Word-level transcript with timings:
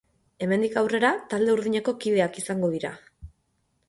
Hemendik 0.43 0.77
aurrera, 0.81 1.11
talde 1.33 1.53
urdineko 1.57 1.93
kideak 2.05 2.39
izango 2.43 2.71
dira. 2.77 2.91